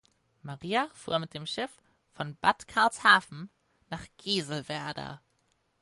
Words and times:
Maria 0.41 0.89
fuhr 0.95 1.19
mit 1.19 1.35
dem 1.35 1.45
Schiff 1.45 1.69
von 2.09 2.35
Bad 2.37 2.67
Karlshafen 2.67 3.51
nach 3.91 4.03
Gieselwerder. 4.17 5.21